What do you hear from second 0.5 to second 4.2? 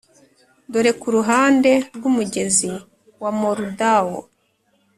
dore kuruhande rwumugezi wa moldau,